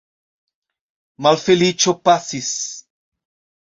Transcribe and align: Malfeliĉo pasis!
Malfeliĉo 1.27 1.97
pasis! 2.05 2.53